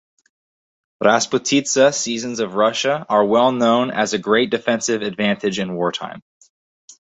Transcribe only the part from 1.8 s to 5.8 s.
seasons of Russia are well known as a great defensive advantage in